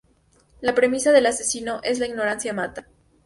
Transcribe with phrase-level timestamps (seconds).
[0.61, 2.87] La premisa del asesino es "la ignorancia mata".